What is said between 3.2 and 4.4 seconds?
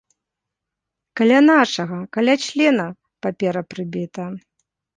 папера прыбіта.